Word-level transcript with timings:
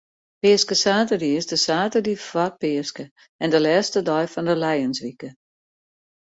Peaskesaterdei 0.41 1.33
is 1.39 1.47
de 1.51 1.57
saterdei 1.65 2.17
foar 2.27 2.51
Peaske 2.61 3.05
en 3.43 3.47
de 3.53 3.59
lêste 3.65 3.99
dei 4.07 4.25
fan 4.33 4.47
de 4.49 4.55
lijenswike. 4.63 5.29